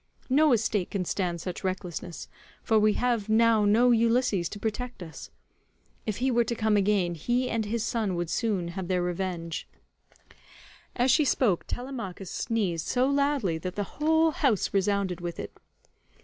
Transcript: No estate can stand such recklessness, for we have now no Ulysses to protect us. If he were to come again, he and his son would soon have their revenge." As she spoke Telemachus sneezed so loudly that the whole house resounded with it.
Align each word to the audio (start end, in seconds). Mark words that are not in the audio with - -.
No 0.31 0.51
estate 0.51 0.89
can 0.89 1.05
stand 1.05 1.39
such 1.41 1.63
recklessness, 1.63 2.27
for 2.63 2.79
we 2.79 2.93
have 2.93 3.29
now 3.29 3.65
no 3.65 3.91
Ulysses 3.91 4.49
to 4.49 4.57
protect 4.59 5.03
us. 5.03 5.29
If 6.07 6.17
he 6.17 6.31
were 6.31 6.43
to 6.43 6.55
come 6.55 6.75
again, 6.75 7.13
he 7.13 7.47
and 7.51 7.65
his 7.65 7.83
son 7.85 8.15
would 8.15 8.31
soon 8.31 8.69
have 8.69 8.87
their 8.87 9.03
revenge." 9.03 9.67
As 10.95 11.11
she 11.11 11.23
spoke 11.23 11.67
Telemachus 11.67 12.31
sneezed 12.31 12.87
so 12.87 13.05
loudly 13.07 13.59
that 13.59 13.75
the 13.75 13.99
whole 14.01 14.31
house 14.31 14.73
resounded 14.73 15.21
with 15.21 15.39
it. 15.39 15.55